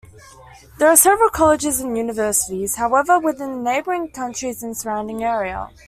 [0.79, 5.69] There are several colleges and universities, however, within the neighboring counties and surrounding area.